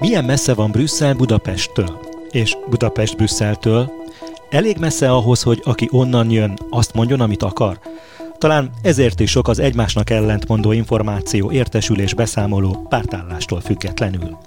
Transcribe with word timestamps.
Milyen 0.00 0.24
messze 0.24 0.54
van 0.54 0.70
Brüsszel 0.70 1.14
Budapesttől? 1.14 2.00
És 2.30 2.56
Budapest 2.68 3.16
Brüsszeltől? 3.16 3.92
Elég 4.50 4.76
messze 4.78 5.10
ahhoz, 5.10 5.42
hogy 5.42 5.60
aki 5.64 5.88
onnan 5.90 6.30
jön, 6.30 6.58
azt 6.70 6.94
mondjon, 6.94 7.20
amit 7.20 7.42
akar? 7.42 7.78
Talán 8.38 8.70
ezért 8.82 9.20
is 9.20 9.30
sok 9.30 9.48
az 9.48 9.58
egymásnak 9.58 10.10
ellentmondó 10.10 10.72
információ, 10.72 11.50
értesülés, 11.50 12.14
beszámoló 12.14 12.86
pártállástól 12.88 13.60
függetlenül. 13.60 14.38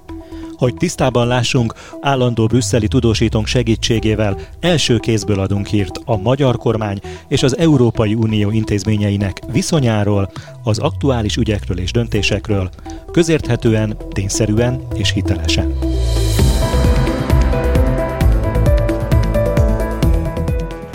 Hogy 0.57 0.73
tisztában 0.73 1.27
lássunk, 1.27 1.73
állandó 2.01 2.45
brüsszeli 2.45 2.87
tudósítónk 2.87 3.47
segítségével 3.47 4.37
első 4.59 4.97
kézből 4.97 5.39
adunk 5.39 5.67
hírt 5.67 5.99
a 6.05 6.17
magyar 6.17 6.57
kormány 6.57 6.99
és 7.27 7.43
az 7.43 7.57
Európai 7.57 8.13
Unió 8.13 8.51
intézményeinek 8.51 9.41
viszonyáról, 9.51 10.31
az 10.63 10.79
aktuális 10.79 11.35
ügyekről 11.35 11.79
és 11.79 11.91
döntésekről, 11.91 12.69
közérthetően, 13.11 13.97
tényszerűen 14.09 14.81
és 14.95 15.11
hitelesen. 15.11 15.73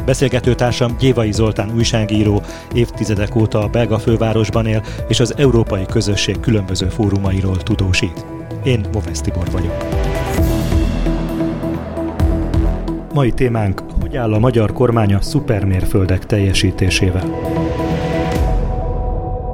Beszélgetőtársam 0.04 0.96
Gyévai 0.98 1.32
Zoltán 1.32 1.74
újságíró, 1.74 2.42
évtizedek 2.74 3.34
óta 3.34 3.58
a 3.58 3.68
belga 3.68 3.98
fővárosban 3.98 4.66
él, 4.66 4.84
és 5.08 5.20
az 5.20 5.34
európai 5.36 5.84
közösség 5.86 6.40
különböző 6.40 6.88
fórumairól 6.88 7.56
tudósít. 7.56 8.41
Én 8.64 8.84
Movesz 8.92 9.20
Tibor 9.20 9.50
vagyok. 9.50 9.74
Mai 13.12 13.32
témánk, 13.32 13.82
hogy 14.00 14.16
áll 14.16 14.32
a 14.32 14.38
magyar 14.38 14.72
kormánya 14.72 15.20
szupermérföldek 15.20 16.26
teljesítésével. 16.26 17.24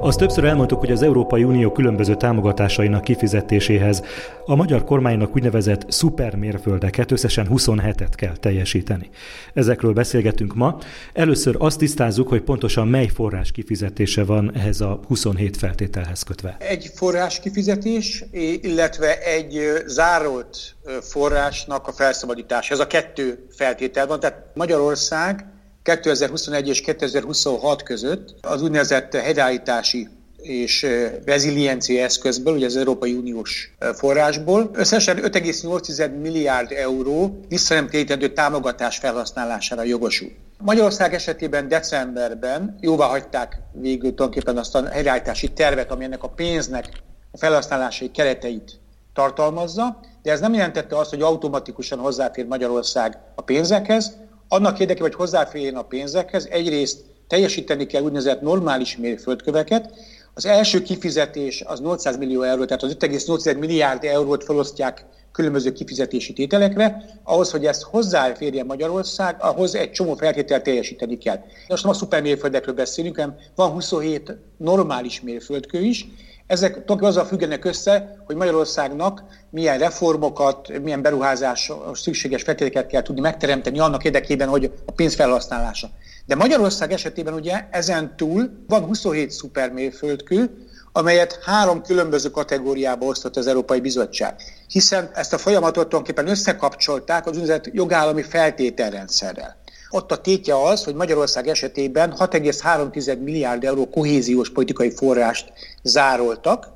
Azt 0.08 0.18
többször 0.18 0.44
elmondtuk, 0.44 0.78
hogy 0.78 0.90
az 0.90 1.02
Európai 1.02 1.44
Unió 1.44 1.72
különböző 1.72 2.14
támogatásainak 2.14 3.04
kifizetéséhez 3.04 4.02
a 4.46 4.54
magyar 4.54 4.84
kormánynak 4.84 5.34
úgynevezett 5.34 5.90
szupermérföldeket, 5.90 7.10
összesen 7.10 7.46
27-et 7.50 8.12
kell 8.14 8.36
teljesíteni. 8.36 9.10
Ezekről 9.54 9.92
beszélgetünk 9.92 10.54
ma. 10.54 10.78
Először 11.12 11.56
azt 11.58 11.78
tisztázzuk, 11.78 12.28
hogy 12.28 12.42
pontosan 12.42 12.88
mely 12.88 13.06
forrás 13.06 13.50
kifizetése 13.50 14.24
van 14.24 14.54
ehhez 14.54 14.80
a 14.80 15.00
27 15.06 15.56
feltételhez 15.56 16.22
kötve. 16.22 16.56
Egy 16.58 16.90
forrás 16.94 17.40
kifizetés, 17.40 18.24
illetve 18.60 19.18
egy 19.18 19.60
zárolt 19.86 20.76
forrásnak 21.00 21.86
a 21.86 21.92
felszabadítása. 21.92 22.74
Ez 22.74 22.80
a 22.80 22.86
kettő 22.86 23.46
feltétel 23.50 24.06
van. 24.06 24.20
Tehát 24.20 24.50
Magyarország 24.54 25.46
2021 25.88 26.68
és 26.68 26.80
2026 26.80 27.82
között 27.82 28.34
az 28.40 28.62
úgynevezett 28.62 29.14
helyreállítási 29.14 30.08
és 30.36 30.86
reziliencia 31.24 32.04
eszközből, 32.04 32.54
ugye 32.54 32.66
az 32.66 32.76
Európai 32.76 33.12
Uniós 33.12 33.74
forrásból. 33.94 34.70
Összesen 34.72 35.16
5,8 35.16 36.20
milliárd 36.20 36.72
euró 36.72 37.40
visszanemtérítendő 37.48 38.32
támogatás 38.32 38.98
felhasználására 38.98 39.82
jogosult. 39.82 40.32
Magyarország 40.58 41.14
esetében 41.14 41.68
decemberben 41.68 42.78
jóvá 42.80 43.06
hagyták 43.06 43.60
végül 43.72 44.14
tulajdonképpen 44.14 44.56
azt 44.56 44.74
a 44.74 44.88
helyreállítási 44.88 45.52
tervet, 45.52 45.90
ami 45.90 46.04
ennek 46.04 46.22
a 46.22 46.28
pénznek 46.28 46.88
a 47.30 47.38
felhasználási 47.38 48.10
kereteit 48.10 48.80
tartalmazza, 49.14 50.00
de 50.22 50.32
ez 50.32 50.40
nem 50.40 50.54
jelentette 50.54 50.98
azt, 50.98 51.10
hogy 51.10 51.22
automatikusan 51.22 51.98
hozzáfér 51.98 52.46
Magyarország 52.46 53.18
a 53.34 53.42
pénzekhez, 53.42 54.16
annak 54.48 54.78
érdekében, 54.78 55.08
hogy 55.08 55.18
hozzáférjen 55.18 55.74
a 55.74 55.82
pénzekhez, 55.82 56.46
egyrészt 56.50 57.04
teljesíteni 57.26 57.86
kell 57.86 58.02
úgynevezett 58.02 58.40
normális 58.40 58.96
mérföldköveket. 58.96 59.94
Az 60.34 60.46
első 60.46 60.82
kifizetés 60.82 61.62
az 61.66 61.80
800 61.80 62.16
millió 62.16 62.42
euró, 62.42 62.64
tehát 62.64 62.82
az 62.82 62.96
5,8 63.00 63.58
milliárd 63.58 64.04
eurót 64.04 64.44
felosztják 64.44 65.04
különböző 65.32 65.72
kifizetési 65.72 66.32
tételekre, 66.32 67.04
ahhoz, 67.22 67.50
hogy 67.50 67.66
ezt 67.66 67.82
hozzáférjen 67.82 68.66
Magyarország, 68.66 69.36
ahhoz 69.38 69.74
egy 69.74 69.90
csomó 69.90 70.14
feltételt 70.14 70.62
teljesíteni 70.62 71.18
kell. 71.18 71.40
Most 71.68 71.82
nem 71.82 71.92
a 71.92 71.94
szupermérföldekről 71.94 72.74
beszélünk, 72.74 73.16
hanem 73.16 73.36
van 73.54 73.70
27 73.70 74.36
normális 74.56 75.20
mérföldkő 75.20 75.80
is, 75.80 76.06
ezek 76.48 76.82
azzal 76.86 77.24
függenek 77.24 77.64
össze, 77.64 78.16
hogy 78.26 78.36
Magyarországnak 78.36 79.22
milyen 79.50 79.78
reformokat, 79.78 80.78
milyen 80.82 81.02
beruházás 81.02 81.72
szükséges 81.92 82.42
feltételeket 82.42 82.90
kell 82.90 83.02
tudni 83.02 83.20
megteremteni 83.20 83.78
annak 83.78 84.04
érdekében, 84.04 84.48
hogy 84.48 84.72
a 84.86 84.92
pénz 84.92 85.14
felhasználása. 85.14 85.88
De 86.26 86.34
Magyarország 86.34 86.92
esetében 86.92 87.34
ugye 87.34 87.64
ezen 87.70 88.16
túl 88.16 88.50
van 88.68 88.84
27 88.84 89.30
szupermérföldkő, 89.30 90.50
amelyet 90.92 91.38
három 91.44 91.82
különböző 91.82 92.30
kategóriába 92.30 93.06
osztott 93.06 93.36
az 93.36 93.46
Európai 93.46 93.80
Bizottság. 93.80 94.34
Hiszen 94.66 95.10
ezt 95.14 95.32
a 95.32 95.38
folyamatot 95.38 95.88
tulajdonképpen 95.88 96.28
összekapcsolták 96.28 97.26
az 97.26 97.36
úgynevezett 97.36 97.74
jogállami 97.74 98.22
feltételrendszerrel. 98.22 99.56
Ott 99.90 100.12
a 100.12 100.20
tétje 100.20 100.62
az, 100.62 100.84
hogy 100.84 100.94
Magyarország 100.94 101.48
esetében 101.48 102.14
6,3 102.18 103.22
milliárd 103.22 103.64
euró 103.64 103.88
kohéziós 103.88 104.50
politikai 104.50 104.90
forrást 104.90 105.52
zároltak. 105.82 106.66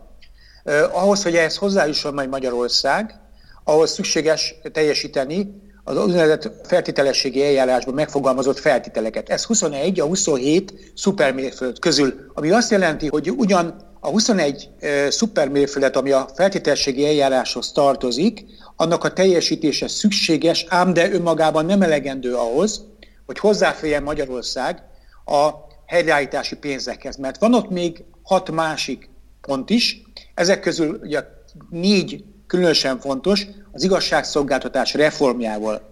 Ahhoz, 0.93 1.23
hogy 1.23 1.37
ehhez 1.37 1.57
hozzájusson 1.57 2.15
majd 2.15 2.29
Magyarország, 2.29 3.21
ahhoz 3.65 3.93
szükséges 3.93 4.55
teljesíteni 4.73 5.61
az 5.85 5.97
úgynevezett 5.97 6.51
feltételességi 6.67 7.45
eljárásban 7.45 7.95
megfogalmazott 7.95 8.59
feltételeket. 8.59 9.29
Ez 9.29 9.45
21 9.45 10.01
a 10.01 10.05
27 10.05 10.93
szupermérföld 10.95 11.79
közül, 11.79 12.15
ami 12.35 12.51
azt 12.51 12.71
jelenti, 12.71 13.09
hogy 13.09 13.31
ugyan 13.31 13.91
a 14.01 14.09
21 14.09 14.69
e, 14.81 15.11
szupermérföldet, 15.11 15.97
ami 15.97 16.11
a 16.11 16.29
feltételességi 16.35 17.07
eljáráshoz 17.07 17.73
tartozik, 17.73 18.45
annak 18.77 19.05
a 19.05 19.13
teljesítése 19.13 19.89
szükséges, 19.89 20.67
ám 20.69 20.93
de 20.93 21.13
önmagában 21.13 21.67
nem 21.67 21.83
elegendő 21.83 22.35
ahhoz, 22.35 22.85
hogy 23.27 23.39
hozzáférjen 23.39 24.03
Magyarország 24.03 24.83
a 25.25 25.51
helyreállítási 25.87 26.57
pénzekhez. 26.57 27.17
Mert 27.17 27.41
van 27.41 27.55
ott 27.55 27.71
még 27.71 28.05
hat 28.23 28.51
másik 28.51 29.11
pont 29.41 29.71
is, 29.71 30.03
ezek 30.35 30.61
közül 30.61 30.99
ugye 31.03 31.25
négy 31.71 32.25
különösen 32.47 33.01
fontos, 33.01 33.47
az 33.73 33.83
igazságszolgáltatás 33.83 34.95
reformjával 34.95 35.91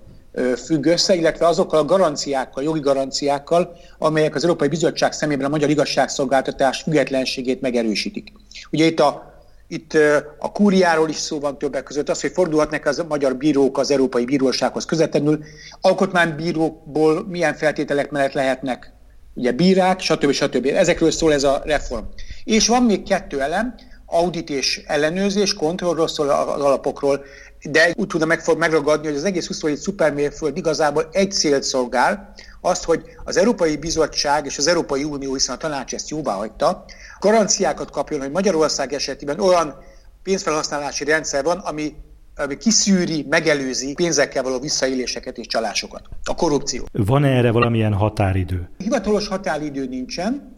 függ 0.64 0.86
össze, 0.86 1.14
illetve 1.14 1.46
azokkal 1.46 1.78
a 1.78 1.84
garanciákkal, 1.84 2.62
jogi 2.62 2.80
garanciákkal, 2.80 3.76
amelyek 3.98 4.34
az 4.34 4.42
Európai 4.42 4.68
Bizottság 4.68 5.12
szemében 5.12 5.46
a 5.46 5.48
magyar 5.50 5.70
igazságszolgáltatás 5.70 6.82
függetlenségét 6.82 7.60
megerősítik. 7.60 8.32
Ugye 8.70 8.84
itt 8.84 9.00
a 9.00 9.39
itt 9.72 9.98
a 10.38 10.52
kúriáról 10.52 11.08
is 11.08 11.16
szó 11.16 11.40
van 11.40 11.58
többek 11.58 11.82
között, 11.82 12.08
az, 12.08 12.20
hogy 12.20 12.30
fordulhatnak 12.32 12.86
az 12.86 13.04
magyar 13.08 13.36
bírók 13.36 13.78
az 13.78 13.90
Európai 13.90 14.24
Bírósághoz 14.24 14.84
közvetlenül, 14.84 15.38
alkotmánybírókból 15.80 17.26
milyen 17.28 17.54
feltételek 17.54 18.10
mellett 18.10 18.32
lehetnek 18.32 18.92
ugye 19.34 19.52
bírák, 19.52 20.00
stb. 20.00 20.30
stb. 20.30 20.66
Ezekről 20.66 21.10
szól 21.10 21.32
ez 21.32 21.44
a 21.44 21.62
reform. 21.64 22.04
És 22.44 22.68
van 22.68 22.82
még 22.82 23.02
kettő 23.02 23.40
elem, 23.40 23.74
audit 24.06 24.50
és 24.50 24.82
ellenőrzés, 24.86 25.54
kontrollról 25.54 26.08
szól 26.08 26.28
az 26.28 26.60
alapokról, 26.60 27.24
de 27.70 27.92
úgy 27.94 28.06
tudom 28.06 28.28
meg 28.28 28.42
megragadni, 28.58 29.06
hogy 29.06 29.16
az 29.16 29.24
egész 29.24 29.46
27 29.46 29.76
szupermérföld 29.76 30.56
igazából 30.56 31.08
egy 31.12 31.32
célt 31.32 31.62
szolgál, 31.62 32.32
azt, 32.60 32.84
hogy 32.84 33.04
az 33.24 33.36
Európai 33.36 33.76
Bizottság 33.76 34.46
és 34.46 34.58
az 34.58 34.66
Európai 34.66 35.04
Unió, 35.04 35.32
hiszen 35.32 35.54
a 35.54 35.58
tanács 35.58 35.94
ezt 35.94 36.08
jóvá 36.08 36.32
hagyta, 36.32 36.84
garanciákat 37.20 37.90
kapjon, 37.90 38.20
hogy 38.20 38.30
Magyarország 38.30 38.92
esetében 38.92 39.40
olyan 39.40 39.74
pénzfelhasználási 40.22 41.04
rendszer 41.04 41.44
van, 41.44 41.58
ami 41.58 41.94
ami 42.36 42.56
kiszűri, 42.56 43.26
megelőzi 43.28 43.92
pénzekkel 43.94 44.42
való 44.42 44.58
visszaéléseket 44.58 45.38
és 45.38 45.46
csalásokat. 45.46 46.02
A 46.24 46.34
korrupció. 46.34 46.84
Van 46.92 47.24
erre 47.24 47.50
valamilyen 47.50 47.92
határidő? 47.92 48.70
Hivatalos 48.78 49.28
határidő 49.28 49.86
nincsen. 49.86 50.54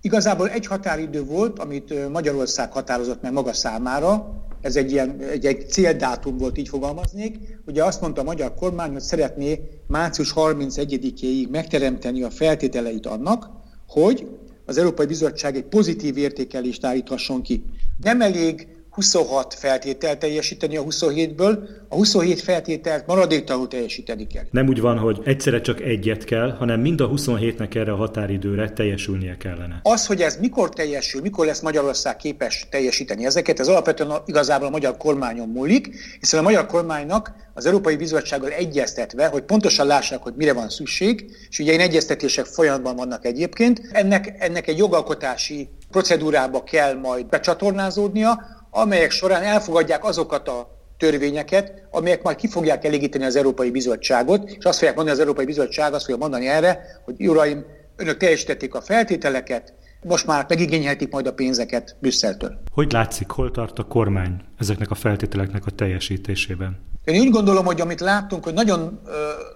Igazából 0.00 0.48
egy 0.48 0.66
határidő 0.66 1.24
volt, 1.24 1.58
amit 1.58 2.08
Magyarország 2.08 2.72
határozott 2.72 3.22
meg 3.22 3.32
maga 3.32 3.52
számára, 3.52 4.32
ez 4.60 4.76
egy, 4.76 4.92
ilyen, 4.92 5.20
egy, 5.20 5.46
egy 5.46 5.70
céldátum 5.70 6.36
volt, 6.36 6.58
így 6.58 6.68
fogalmaznék. 6.68 7.36
Ugye 7.66 7.84
azt 7.84 8.00
mondta 8.00 8.20
a 8.20 8.24
magyar 8.24 8.54
kormány, 8.54 8.92
hogy 8.92 9.00
szeretné 9.00 9.60
március 9.86 10.32
31-éig 10.36 11.50
megteremteni 11.50 12.22
a 12.22 12.30
feltételeit 12.30 13.06
annak, 13.06 13.50
hogy 13.88 14.26
az 14.66 14.78
Európai 14.78 15.06
Bizottság 15.06 15.56
egy 15.56 15.64
pozitív 15.64 16.16
értékelést 16.16 16.84
állíthasson 16.84 17.42
ki. 17.42 17.64
Nem 18.02 18.20
elég 18.20 18.68
26 18.90 19.54
feltételt 19.54 20.18
teljesíteni 20.18 20.76
a 20.76 20.82
27-ből, 20.82 21.58
a 21.88 21.94
27 21.94 22.40
feltételt 22.40 23.06
maradéktalanul 23.06 23.68
teljesíteni 23.68 24.26
kell. 24.26 24.44
Nem 24.50 24.68
úgy 24.68 24.80
van, 24.80 24.98
hogy 24.98 25.20
egyszerre 25.24 25.60
csak 25.60 25.80
egyet 25.80 26.24
kell, 26.24 26.50
hanem 26.50 26.80
mind 26.80 27.00
a 27.00 27.10
27-nek 27.10 27.74
erre 27.74 27.92
a 27.92 27.96
határidőre 27.96 28.70
teljesülnie 28.70 29.36
kellene. 29.36 29.80
Az, 29.82 30.06
hogy 30.06 30.20
ez 30.20 30.36
mikor 30.36 30.68
teljesül, 30.68 31.20
mikor 31.20 31.46
lesz 31.46 31.60
Magyarország 31.60 32.16
képes 32.16 32.66
teljesíteni 32.70 33.24
ezeket, 33.24 33.60
ez 33.60 33.68
alapvetően 33.68 34.12
igazából 34.26 34.66
a 34.66 34.70
magyar 34.70 34.96
kormányon 34.96 35.48
múlik, 35.48 35.88
hiszen 36.20 36.40
a 36.40 36.42
magyar 36.42 36.66
kormánynak 36.66 37.32
az 37.54 37.66
Európai 37.66 37.96
Bizottsággal 37.96 38.50
egyeztetve, 38.50 39.26
hogy 39.26 39.42
pontosan 39.42 39.86
lássák, 39.86 40.22
hogy 40.22 40.34
mire 40.36 40.52
van 40.52 40.68
szükség, 40.68 41.24
és 41.48 41.58
ugye 41.58 41.72
én 41.72 41.80
egyeztetések 41.80 42.44
folyamatban 42.44 42.96
vannak 42.96 43.24
egyébként, 43.24 43.80
ennek, 43.92 44.34
ennek 44.38 44.68
egy 44.68 44.78
jogalkotási 44.78 45.68
procedúrába 45.90 46.62
kell 46.62 46.94
majd 46.94 47.26
becsatornázódnia, 47.26 48.58
amelyek 48.70 49.10
során 49.10 49.42
elfogadják 49.42 50.04
azokat 50.04 50.48
a 50.48 50.78
törvényeket, 50.96 51.82
amelyek 51.90 52.22
majd 52.22 52.36
ki 52.36 52.48
fogják 52.48 52.84
elégíteni 52.84 53.24
az 53.24 53.36
Európai 53.36 53.70
Bizottságot, 53.70 54.50
és 54.50 54.64
azt 54.64 54.78
fogják 54.78 54.96
mondani 54.96 55.16
az 55.16 55.22
Európai 55.22 55.44
Bizottság, 55.44 55.92
azt 55.92 56.04
fogja 56.04 56.20
mondani 56.20 56.48
erre, 56.48 57.00
hogy 57.04 57.28
uraim, 57.28 57.64
önök 57.96 58.16
teljesítették 58.16 58.74
a 58.74 58.80
feltételeket, 58.80 59.72
most 60.02 60.26
már 60.26 60.46
megigényelhetik 60.48 61.10
majd 61.10 61.26
a 61.26 61.32
pénzeket 61.32 61.96
Brüsszeltől. 62.00 62.58
Hogy 62.72 62.92
látszik, 62.92 63.30
hol 63.30 63.50
tart 63.50 63.78
a 63.78 63.82
kormány 63.82 64.40
ezeknek 64.58 64.90
a 64.90 64.94
feltételeknek 64.94 65.66
a 65.66 65.70
teljesítésében? 65.70 66.78
Én 67.04 67.20
úgy 67.20 67.30
gondolom, 67.30 67.64
hogy 67.64 67.80
amit 67.80 68.00
láttunk, 68.00 68.44
hogy 68.44 68.54
nagyon 68.54 69.00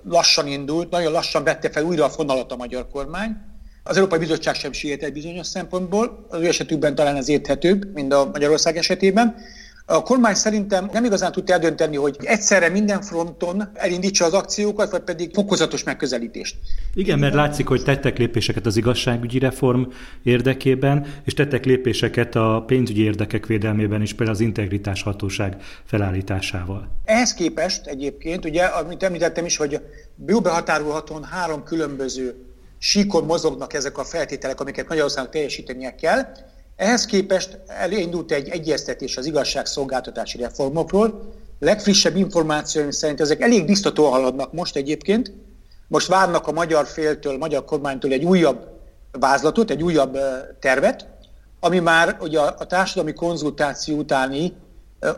lassan 0.05 0.47
indult, 0.47 0.91
nagyon 0.91 1.13
lassan 1.13 1.45
vette 1.45 1.71
fel 1.71 1.85
újra 1.85 2.05
a 2.05 2.09
fonalat 2.09 2.53
a 2.53 2.57
magyar 2.57 2.89
kormány. 2.89 3.37
Az 3.87 3.97
Európai 3.97 4.19
Bizottság 4.19 4.55
sem 4.55 4.73
sietett 4.73 5.13
bizonyos 5.13 5.47
szempontból, 5.47 6.27
az 6.29 6.41
ő 6.41 6.47
esetükben 6.47 6.95
talán 6.95 7.17
ez 7.17 7.29
érthetőbb, 7.29 7.95
mint 7.95 8.13
a 8.13 8.31
Magyarország 8.33 8.77
esetében. 8.77 9.35
A 9.87 10.03
kormány 10.03 10.35
szerintem 10.35 10.89
nem 10.93 11.05
igazán 11.05 11.33
tudta 11.33 11.53
eldönteni, 11.53 11.97
hogy 11.97 12.17
egyszerre 12.21 12.69
minden 12.69 13.03
fronton 13.03 13.69
elindítsa 13.75 14.25
az 14.25 14.33
akciókat, 14.33 14.91
vagy 14.91 15.01
pedig 15.01 15.35
fokozatos 15.35 15.85
megközelítést. 15.85 16.57
Igen, 16.95 17.19
mert 17.19 17.35
látszik, 17.35 17.67
hogy 17.67 17.83
tettek 17.83 18.19
lépéseket 18.19 18.67
az 18.67 18.77
igazságügyi 18.77 19.39
reform 19.39 19.83
érdekében, 20.23 21.07
és 21.25 21.35
tettek 21.35 21.65
lépéseket 21.65 22.35
a 22.35 22.65
pénzügyi 22.67 23.03
érdekek 23.03 23.47
védelmében 23.47 24.03
is, 24.03 24.15
például 24.15 24.37
az 24.37 24.43
integritás 24.43 25.03
hatóság 25.03 25.57
felállításával. 25.85 26.89
Ehhez 27.05 27.35
képest 27.35 27.87
egyébként, 27.87 28.45
ugye, 28.45 28.65
amit 28.65 29.03
említettem 29.03 29.45
is, 29.45 29.57
hogy 29.57 29.81
behatárolhatóan 30.17 31.25
három 31.25 31.65
különböző 31.65 32.35
síkon 32.79 33.25
mozognak 33.25 33.73
ezek 33.73 33.99
a 33.99 34.05
feltételek, 34.05 34.61
amiket 34.61 34.89
Magyarországnak 34.89 35.33
teljesítenie 35.33 35.95
kell, 35.95 36.27
ehhez 36.77 37.07
képest 37.07 37.59
elindult 37.67 38.33
egy 38.33 38.49
egyeztetés 38.49 39.17
az 39.17 39.27
igazságszolgáltatási 39.27 40.39
reformokról. 40.39 41.35
Legfrissebb 41.59 42.17
információim 42.17 42.91
szerint 42.91 43.21
ezek 43.21 43.41
elég 43.41 43.67
biztatóan 43.67 44.11
haladnak 44.11 44.53
most 44.53 44.77
egyébként. 44.77 45.33
Most 45.89 46.07
várnak 46.07 46.47
a 46.47 46.53
magyar 46.53 46.87
féltől, 46.87 47.35
a 47.35 47.39
magyar 47.39 47.65
kormánytól 47.65 48.13
egy 48.13 48.25
újabb 48.25 48.69
vázlatot, 49.13 49.71
egy 49.71 49.83
újabb 49.83 50.19
tervet, 50.61 51.07
ami 51.61 51.79
már 51.79 52.17
ugye 52.21 52.41
a, 52.41 52.55
a 52.59 52.67
társadalmi 52.67 53.13
konzultáció 53.13 53.97
utáni, 53.97 54.53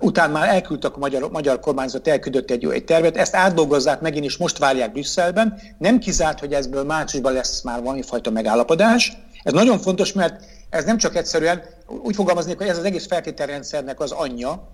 után 0.00 0.30
már 0.30 0.48
elküldtek 0.48 0.96
a 0.96 0.98
magyar, 0.98 1.30
magyar 1.30 1.60
kormányzat, 1.60 2.08
elküldött 2.08 2.50
egy, 2.50 2.64
egy 2.70 2.84
tervet, 2.84 3.16
ezt 3.16 3.36
átdolgozzák 3.36 4.00
megint, 4.00 4.24
és 4.24 4.36
most 4.36 4.58
várják 4.58 4.92
Brüsszelben. 4.92 5.58
Nem 5.78 5.98
kizárt, 5.98 6.40
hogy 6.40 6.52
ezből 6.52 6.84
márciusban 6.84 7.32
lesz 7.32 7.62
már 7.62 7.82
valamifajta 7.82 8.30
megállapodás. 8.30 9.16
Ez 9.42 9.52
nagyon 9.52 9.78
fontos, 9.78 10.12
mert 10.12 10.44
ez 10.70 10.84
nem 10.84 10.96
csak 10.96 11.16
egyszerűen, 11.16 11.62
úgy 12.02 12.14
fogalmaznék, 12.14 12.58
hogy 12.58 12.68
ez 12.68 12.78
az 12.78 12.84
egész 12.84 13.06
feltételrendszernek 13.06 14.00
az 14.00 14.10
anyja, 14.10 14.68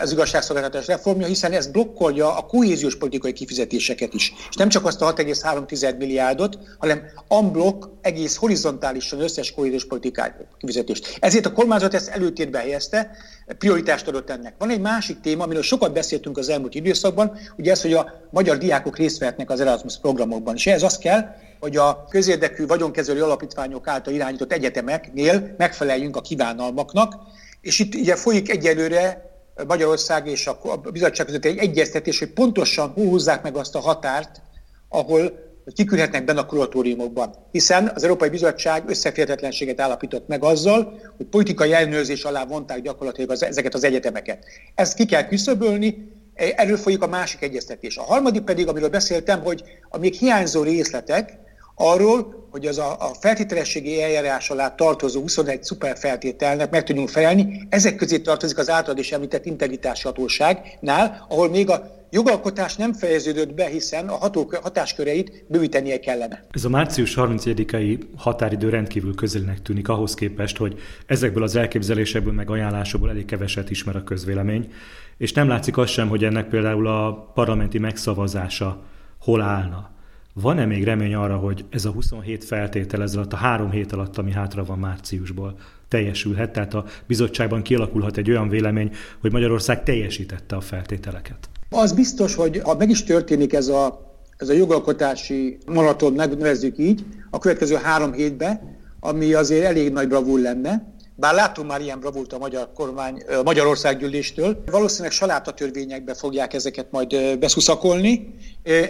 az 0.00 0.12
igazságszolgáltatás 0.12 0.86
reformja, 0.86 1.26
hiszen 1.26 1.52
ez 1.52 1.66
blokkolja 1.66 2.36
a 2.36 2.46
kohéziós 2.46 2.96
politikai 2.96 3.32
kifizetéseket 3.32 4.14
is. 4.14 4.32
És 4.50 4.56
nem 4.56 4.68
csak 4.68 4.86
azt 4.86 5.02
a 5.02 5.14
6,3 5.14 5.96
milliárdot, 5.98 6.58
hanem 6.78 7.02
unblock 7.28 7.88
egész 8.00 8.36
horizontálisan 8.36 9.20
összes 9.20 9.52
kohéziós 9.52 9.86
politikai 9.86 10.30
kifizetést. 10.58 11.16
Ezért 11.20 11.46
a 11.46 11.52
kormányzat 11.52 11.94
ezt 11.94 12.08
előtérbe 12.08 12.58
helyezte, 12.58 13.10
prioritást 13.58 14.08
adott 14.08 14.30
ennek. 14.30 14.54
Van 14.58 14.70
egy 14.70 14.80
másik 14.80 15.20
téma, 15.20 15.44
amiről 15.44 15.62
sokat 15.62 15.92
beszéltünk 15.92 16.38
az 16.38 16.48
elmúlt 16.48 16.74
időszakban, 16.74 17.38
ugye 17.56 17.70
ez, 17.70 17.82
hogy 17.82 17.92
a 17.92 18.28
magyar 18.30 18.58
diákok 18.58 18.96
részt 18.96 19.18
vehetnek 19.18 19.50
az 19.50 19.60
Erasmus 19.60 19.98
programokban. 19.98 20.54
És 20.54 20.66
ehhez 20.66 20.82
az 20.82 20.98
kell, 20.98 21.34
hogy 21.60 21.76
a 21.76 22.06
közérdekű 22.10 22.66
vagyonkezelő 22.66 23.22
alapítványok 23.22 23.88
által 23.88 24.14
irányított 24.14 24.52
egyetemeknél 24.52 25.54
megfeleljünk 25.56 26.16
a 26.16 26.20
kívánalmaknak, 26.20 27.14
és 27.60 27.78
itt 27.78 27.94
ugye 27.94 28.16
folyik 28.16 28.50
egyelőre 28.50 29.27
Magyarország 29.66 30.26
és 30.26 30.46
a 30.46 30.76
bizottság 30.92 31.26
között 31.26 31.44
egy 31.44 31.58
egyeztetés, 31.58 32.18
hogy 32.18 32.32
pontosan 32.32 32.88
húzzák 32.90 33.42
meg 33.42 33.56
azt 33.56 33.74
a 33.74 33.80
határt, 33.80 34.42
ahol 34.88 35.46
kiküldhetnek 35.74 36.24
benne 36.24 36.40
a 36.40 36.46
kuratóriumokban. 36.46 37.34
Hiszen 37.50 37.92
az 37.94 38.02
Európai 38.02 38.28
Bizottság 38.28 38.88
összeférhetetlenséget 38.88 39.80
állapított 39.80 40.28
meg 40.28 40.44
azzal, 40.44 41.00
hogy 41.16 41.26
politikai 41.26 41.72
ellenőrzés 41.72 42.24
alá 42.24 42.44
vonták 42.44 42.82
gyakorlatilag 42.82 43.30
az, 43.30 43.42
ezeket 43.42 43.74
az 43.74 43.84
egyetemeket. 43.84 44.44
Ezt 44.74 44.94
ki 44.94 45.06
kell 45.06 45.26
küszöbölni, 45.26 46.12
erről 46.34 46.76
folyik 46.76 47.02
a 47.02 47.06
másik 47.06 47.42
egyeztetés. 47.42 47.96
A 47.96 48.02
harmadik 48.02 48.42
pedig, 48.42 48.68
amiről 48.68 48.88
beszéltem, 48.88 49.42
hogy 49.42 49.62
a 49.88 49.98
még 49.98 50.14
hiányzó 50.14 50.62
részletek, 50.62 51.38
arról, 51.78 52.46
hogy 52.50 52.66
az 52.66 52.78
a, 52.78 52.96
a 52.98 53.10
feltételességi 53.20 54.02
eljárás 54.02 54.50
alá 54.50 54.74
tartozó 54.74 55.20
21 55.20 55.62
szuperfeltételnek 55.62 56.70
meg 56.70 56.84
tudjunk 56.84 57.08
felelni. 57.08 57.66
Ezek 57.68 57.96
közé 57.96 58.18
tartozik 58.18 58.58
az 58.58 58.70
általad 58.70 58.98
is 58.98 59.12
említett 59.12 59.46
integritási 59.46 60.02
hatóságnál, 60.02 61.26
ahol 61.28 61.48
még 61.48 61.70
a 61.70 61.96
jogalkotás 62.10 62.76
nem 62.76 62.92
fejeződött 62.92 63.54
be, 63.54 63.66
hiszen 63.66 64.08
a 64.08 64.14
ható, 64.14 64.52
hatásköreit 64.62 65.44
bővítenie 65.48 66.00
kellene. 66.00 66.44
Ez 66.50 66.64
a 66.64 66.68
március 66.68 67.14
31-ai 67.16 67.98
határidő 68.16 68.68
rendkívül 68.68 69.14
közelnek 69.14 69.62
tűnik 69.62 69.88
ahhoz 69.88 70.14
képest, 70.14 70.56
hogy 70.56 70.78
ezekből 71.06 71.42
az 71.42 71.56
elképzelésekből 71.56 72.32
meg 72.32 72.50
ajánlásokból 72.50 73.10
elég 73.10 73.24
keveset 73.24 73.70
ismer 73.70 73.96
a 73.96 74.04
közvélemény, 74.04 74.72
és 75.18 75.32
nem 75.32 75.48
látszik 75.48 75.76
az 75.76 75.90
sem, 75.90 76.08
hogy 76.08 76.24
ennek 76.24 76.48
például 76.48 76.86
a 76.86 77.30
parlamenti 77.34 77.78
megszavazása 77.78 78.82
hol 79.20 79.40
állna. 79.40 79.96
Van-e 80.40 80.64
még 80.64 80.84
remény 80.84 81.14
arra, 81.14 81.36
hogy 81.36 81.64
ez 81.70 81.84
a 81.84 81.90
27 81.90 82.44
feltétel 82.44 83.02
ez 83.02 83.14
alatt 83.14 83.32
a 83.32 83.36
három 83.36 83.70
hét 83.70 83.92
alatt, 83.92 84.18
ami 84.18 84.32
hátra 84.32 84.64
van 84.64 84.78
márciusból, 84.78 85.58
teljesülhet? 85.88 86.52
Tehát 86.52 86.74
a 86.74 86.84
bizottságban 87.06 87.62
kialakulhat 87.62 88.16
egy 88.16 88.30
olyan 88.30 88.48
vélemény, 88.48 88.90
hogy 89.20 89.32
Magyarország 89.32 89.82
teljesítette 89.82 90.56
a 90.56 90.60
feltételeket? 90.60 91.48
Az 91.70 91.92
biztos, 91.92 92.34
hogy 92.34 92.60
ha 92.64 92.76
meg 92.76 92.90
is 92.90 93.04
történik 93.04 93.52
ez 93.52 93.68
a, 93.68 94.12
ez 94.36 94.48
a 94.48 94.52
jogalkotási 94.52 95.58
maraton, 95.66 96.12
nevezzük 96.12 96.78
így, 96.78 97.04
a 97.30 97.38
következő 97.38 97.74
három 97.74 98.12
hétben, 98.12 98.76
ami 99.00 99.32
azért 99.32 99.64
elég 99.64 99.92
nagy 99.92 100.08
bravúr 100.08 100.40
lenne, 100.40 100.94
bár 101.20 101.34
látunk 101.34 101.68
már 101.68 101.80
ilyen 101.80 102.00
bravult 102.00 102.32
a 102.32 102.38
magyar 102.38 102.72
kormány, 102.74 103.22
a 103.38 103.42
Magyarországgyűléstől, 103.42 104.62
valószínűleg 104.70 105.12
salátatörvényekbe 105.12 106.14
fogják 106.14 106.54
ezeket 106.54 106.90
majd 106.90 107.38
beszuszakolni, 107.38 108.34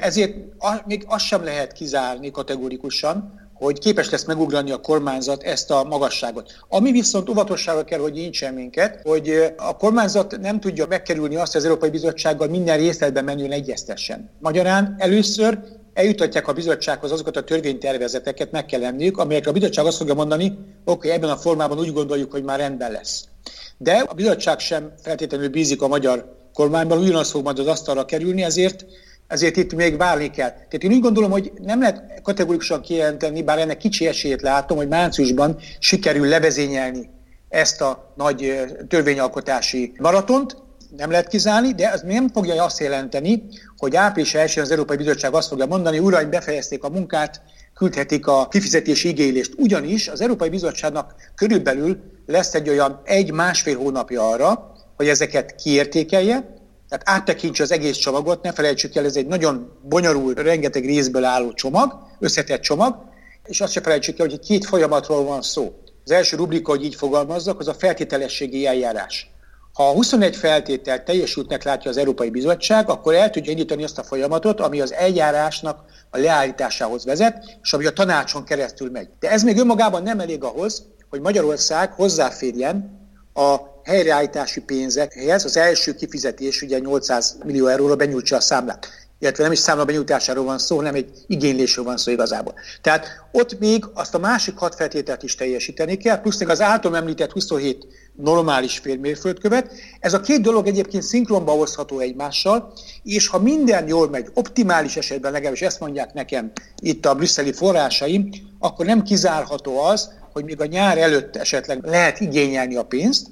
ezért 0.00 0.34
még 0.86 1.04
azt 1.06 1.24
sem 1.24 1.44
lehet 1.44 1.72
kizárni 1.72 2.30
kategorikusan, 2.30 3.46
hogy 3.54 3.78
képes 3.78 4.10
lesz 4.10 4.24
megugrani 4.24 4.70
a 4.70 4.80
kormányzat 4.80 5.42
ezt 5.42 5.70
a 5.70 5.84
magasságot. 5.84 6.52
Ami 6.68 6.92
viszont 6.92 7.28
óvatosságra 7.28 7.84
kell, 7.84 7.98
hogy 7.98 8.12
nincsen 8.12 8.54
minket, 8.54 9.00
hogy 9.02 9.54
a 9.56 9.76
kormányzat 9.76 10.38
nem 10.40 10.60
tudja 10.60 10.86
megkerülni 10.86 11.36
azt, 11.36 11.52
hogy 11.52 11.60
az 11.60 11.66
Európai 11.66 11.90
Bizottsággal 11.90 12.48
minden 12.48 12.78
részletben 12.78 13.24
menjön 13.24 13.52
egyeztessen. 13.52 14.30
Magyarán 14.38 14.94
először 14.98 15.58
eljutatják 15.98 16.48
a 16.48 16.52
bizottsághoz 16.52 17.12
azokat 17.12 17.36
a 17.36 17.44
törvénytervezeteket, 17.44 18.50
meg 18.50 18.66
kell 18.66 18.80
lenniük, 18.80 19.18
amelyekre 19.18 19.50
a 19.50 19.52
bizottság 19.52 19.86
azt 19.86 19.96
fogja 19.96 20.14
mondani, 20.14 20.46
oké, 20.46 20.58
okay, 20.84 21.10
ebben 21.10 21.30
a 21.30 21.36
formában 21.36 21.78
úgy 21.78 21.92
gondoljuk, 21.92 22.32
hogy 22.32 22.42
már 22.42 22.58
rendben 22.58 22.92
lesz. 22.92 23.24
De 23.78 23.92
a 23.92 24.14
bizottság 24.14 24.58
sem 24.58 24.92
feltétlenül 25.02 25.48
bízik 25.48 25.82
a 25.82 25.88
magyar 25.88 26.36
kormányban, 26.54 26.98
ugyanaz 26.98 27.30
fog 27.30 27.44
majd 27.44 27.58
az 27.58 27.66
asztalra 27.66 28.04
kerülni, 28.04 28.42
ezért 28.42 28.86
ezért 29.26 29.56
itt 29.56 29.74
még 29.74 29.96
várni 29.96 30.30
kell. 30.30 30.50
Tehát 30.50 30.82
én 30.82 30.92
úgy 30.92 31.00
gondolom, 31.00 31.30
hogy 31.30 31.52
nem 31.62 31.80
lehet 31.80 32.20
kategorikusan 32.22 32.80
kijelenteni, 32.80 33.42
bár 33.42 33.58
ennek 33.58 33.76
kicsi 33.76 34.06
esélyét 34.06 34.42
látom, 34.42 34.76
hogy 34.76 34.88
márciusban 34.88 35.56
sikerül 35.78 36.28
levezényelni 36.28 37.10
ezt 37.48 37.80
a 37.80 38.12
nagy 38.16 38.64
törvényalkotási 38.88 39.92
maratont, 39.98 40.56
nem 40.96 41.10
lehet 41.10 41.28
kizárni, 41.28 41.74
de 41.74 41.92
ez 41.92 42.02
nem 42.02 42.28
fogja 42.28 42.64
azt 42.64 42.80
jelenteni, 42.80 43.42
hogy 43.76 43.96
április 43.96 44.34
1 44.34 44.58
az 44.58 44.70
Európai 44.70 44.96
Bizottság 44.96 45.34
azt 45.34 45.48
fogja 45.48 45.66
mondani, 45.66 45.98
uraim, 45.98 46.30
befejezték 46.30 46.84
a 46.84 46.88
munkát, 46.88 47.42
küldhetik 47.74 48.26
a 48.26 48.48
kifizetési 48.48 49.08
igénylést. 49.08 49.52
Ugyanis 49.56 50.08
az 50.08 50.20
Európai 50.20 50.48
Bizottságnak 50.48 51.14
körülbelül 51.34 51.98
lesz 52.26 52.54
egy 52.54 52.68
olyan 52.68 53.00
egy-másfél 53.04 53.76
hónapja 53.76 54.28
arra, 54.28 54.72
hogy 54.96 55.08
ezeket 55.08 55.54
kiértékelje, 55.54 56.56
tehát 56.88 57.20
áttekintse 57.20 57.62
az 57.62 57.72
egész 57.72 57.96
csomagot, 57.96 58.42
ne 58.42 58.52
felejtsük 58.52 58.96
el, 58.96 59.04
ez 59.04 59.16
egy 59.16 59.26
nagyon 59.26 59.72
bonyolult, 59.82 60.38
rengeteg 60.38 60.84
részből 60.84 61.24
álló 61.24 61.52
csomag, 61.52 61.98
összetett 62.18 62.60
csomag, 62.60 62.96
és 63.44 63.60
azt 63.60 63.72
se 63.72 63.80
felejtsük 63.80 64.18
el, 64.18 64.26
hogy 64.26 64.38
két 64.38 64.64
folyamatról 64.64 65.24
van 65.24 65.42
szó. 65.42 65.74
Az 66.04 66.10
első 66.10 66.36
rubrika, 66.36 66.70
hogy 66.70 66.84
így 66.84 66.94
fogalmazzak, 66.94 67.58
az 67.58 67.68
a 67.68 67.74
feltételességi 67.74 68.66
eljárás. 68.66 69.30
Ha 69.78 69.88
a 69.88 69.92
21 69.92 70.36
feltétel 70.36 71.02
teljesültnek 71.02 71.64
látja 71.64 71.90
az 71.90 71.96
Európai 71.96 72.30
Bizottság, 72.30 72.88
akkor 72.90 73.14
el 73.14 73.30
tudja 73.30 73.50
indítani 73.50 73.84
azt 73.84 73.98
a 73.98 74.02
folyamatot, 74.02 74.60
ami 74.60 74.80
az 74.80 74.92
eljárásnak 74.92 75.84
a 76.10 76.18
leállításához 76.18 77.04
vezet, 77.04 77.58
és 77.62 77.72
ami 77.72 77.86
a 77.86 77.92
tanácson 77.92 78.44
keresztül 78.44 78.90
megy. 78.90 79.08
De 79.20 79.30
ez 79.30 79.42
még 79.42 79.58
önmagában 79.58 80.02
nem 80.02 80.20
elég 80.20 80.42
ahhoz, 80.42 80.82
hogy 81.10 81.20
Magyarország 81.20 81.92
hozzáférjen 81.92 82.98
a 83.34 83.56
helyreállítási 83.84 84.60
pénzekhez, 84.60 85.44
az 85.44 85.56
első 85.56 85.94
kifizetés 85.94 86.62
ugye 86.62 86.78
800 86.78 87.38
millió 87.44 87.66
euróra 87.66 87.96
benyújtsa 87.96 88.36
a 88.36 88.40
számlát. 88.40 89.07
Illetve 89.18 89.42
nem 89.42 89.52
is 89.52 89.58
számla 89.58 89.84
benyújtásáról 89.84 90.44
van 90.44 90.58
szó, 90.58 90.76
hanem 90.76 90.94
egy 90.94 91.10
igénylésről 91.26 91.84
van 91.84 91.96
szó 91.96 92.10
igazából. 92.10 92.54
Tehát 92.82 93.06
ott 93.32 93.58
még 93.58 93.84
azt 93.94 94.14
a 94.14 94.18
másik 94.18 94.56
hat 94.56 94.74
feltételt 94.74 95.22
is 95.22 95.34
teljesíteni 95.34 95.96
kell, 95.96 96.20
plusz 96.20 96.38
még 96.38 96.48
az 96.48 96.60
által 96.60 96.96
említett 96.96 97.32
27 97.32 97.86
normális 98.16 98.78
félmérföldkövet. 98.78 99.72
Ez 100.00 100.14
a 100.14 100.20
két 100.20 100.40
dolog 100.40 100.66
egyébként 100.66 101.02
szinkronba 101.02 101.52
hozható 101.52 101.98
egymással, 101.98 102.72
és 103.02 103.26
ha 103.26 103.38
minden 103.38 103.88
jól 103.88 104.08
megy, 104.08 104.28
optimális 104.34 104.96
esetben 104.96 105.32
legalábbis 105.32 105.62
ezt 105.62 105.80
mondják 105.80 106.12
nekem 106.12 106.52
itt 106.80 107.06
a 107.06 107.14
brüsszeli 107.14 107.52
forrásaim, 107.52 108.28
akkor 108.58 108.86
nem 108.86 109.02
kizárható 109.02 109.78
az, 109.78 110.10
hogy 110.32 110.44
még 110.44 110.60
a 110.60 110.66
nyár 110.66 110.98
előtt 110.98 111.36
esetleg 111.36 111.84
lehet 111.84 112.20
igényelni 112.20 112.76
a 112.76 112.82
pénzt, 112.82 113.26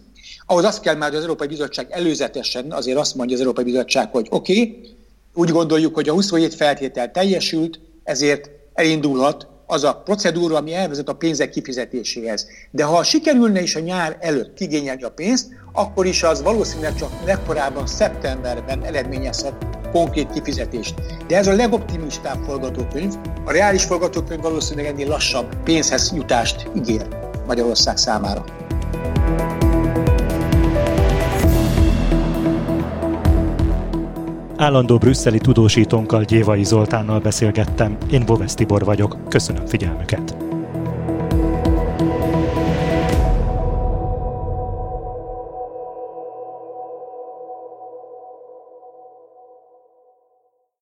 ahhoz 0.47 0.64
azt 0.64 0.81
kell 0.81 0.95
már, 0.95 1.09
hogy 1.09 1.16
az 1.16 1.23
Európai 1.23 1.47
Bizottság 1.47 1.87
előzetesen 1.90 2.73
azért 2.73 2.99
azt 2.99 3.14
mondja 3.14 3.35
az 3.35 3.40
Európai 3.40 3.64
Bizottság, 3.64 4.11
hogy 4.11 4.26
oké, 4.31 4.61
okay, 4.61 4.96
úgy 5.37 5.50
gondoljuk, 5.50 5.95
hogy 5.95 6.09
a 6.09 6.12
27 6.12 6.55
feltétel 6.55 7.11
teljesült, 7.11 7.81
ezért 8.05 8.50
elindulhat 8.75 9.47
az 9.66 9.85
a 9.85 9.95
procedúra, 10.05 10.57
ami 10.57 10.75
elvezet 10.75 11.09
a 11.09 11.12
pénzek 11.12 11.50
kifizetéséhez. 11.50 12.47
De 12.71 12.85
ha 12.85 13.02
sikerülne 13.02 13.62
is 13.62 13.76
a 13.76 13.81
nyár 13.81 14.16
előtt 14.21 14.55
kigényelni 14.55 15.02
a 15.02 15.11
pénzt, 15.11 15.49
akkor 15.73 16.07
is 16.07 16.23
az 16.23 16.43
valószínűleg 16.43 16.95
csak 16.95 17.11
legkorábban 17.25 17.87
szeptemberben 17.87 18.85
eredményezhet 18.85 19.55
konkrét 19.93 20.31
kifizetést. 20.31 20.95
De 21.26 21.37
ez 21.37 21.47
a 21.47 21.55
legoptimistább 21.55 22.45
forgatókönyv, 22.45 23.14
a 23.45 23.52
reális 23.52 23.85
forgatókönyv 23.85 24.40
valószínűleg 24.40 24.90
ennél 24.90 25.09
lassabb 25.09 25.62
pénzhez 25.64 26.12
jutást 26.14 26.71
ígér 26.76 27.07
Magyarország 27.47 27.97
számára. 27.97 28.65
Állandó 34.57 34.99
brüsszeli 34.99 35.39
tudósítónkkal 35.39 36.23
Gyévai 36.23 36.65
Zoltánnal 36.65 37.21
beszélgettem, 37.21 37.97
én 38.11 38.25
Bovesz 38.27 38.55
Tibor 38.55 38.85
vagyok, 38.85 39.17
köszönöm 39.29 39.67
figyelmüket. 39.67 40.46